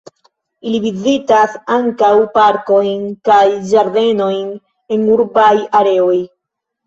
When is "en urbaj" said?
4.97-5.53